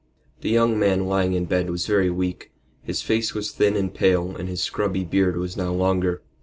[0.39, 2.51] The young man lying in bed was very weak.
[2.81, 6.23] His face was thin and pale and his scrubby beard was now longer.